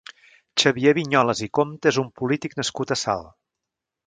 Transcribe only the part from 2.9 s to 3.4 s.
a Salt.